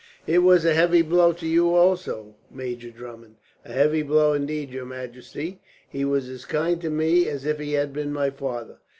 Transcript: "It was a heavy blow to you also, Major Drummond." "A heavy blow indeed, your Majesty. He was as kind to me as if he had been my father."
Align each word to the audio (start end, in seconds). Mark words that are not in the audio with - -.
"It 0.25 0.39
was 0.39 0.65
a 0.65 0.73
heavy 0.73 1.03
blow 1.03 1.31
to 1.33 1.45
you 1.45 1.75
also, 1.75 2.33
Major 2.49 2.89
Drummond." 2.89 3.35
"A 3.63 3.71
heavy 3.71 4.01
blow 4.01 4.33
indeed, 4.33 4.71
your 4.71 4.83
Majesty. 4.83 5.61
He 5.87 6.03
was 6.05 6.27
as 6.27 6.43
kind 6.43 6.81
to 6.81 6.89
me 6.89 7.27
as 7.29 7.45
if 7.45 7.59
he 7.59 7.73
had 7.73 7.93
been 7.93 8.11
my 8.11 8.31
father." 8.31 8.79